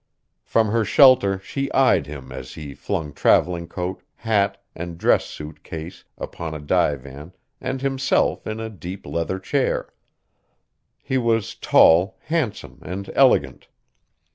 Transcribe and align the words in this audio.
From 0.43 0.69
her 0.69 0.83
shelter 0.83 1.37
she 1.37 1.71
eyed 1.73 2.07
him 2.07 2.31
as 2.31 2.55
he 2.55 2.73
flung 2.73 3.13
travelling 3.13 3.67
coat, 3.67 4.01
hat, 4.15 4.59
and 4.73 4.97
dress 4.97 5.25
suit 5.25 5.63
case 5.63 6.05
upon 6.17 6.55
a 6.55 6.59
divan 6.59 7.33
and 7.59 7.83
himself 7.83 8.47
in 8.47 8.59
a 8.59 8.67
deep 8.67 9.05
leather 9.05 9.37
chair. 9.37 9.93
He 11.03 11.19
was 11.19 11.53
tall, 11.53 12.17
handsome, 12.23 12.79
and 12.81 13.11
elegant. 13.13 13.67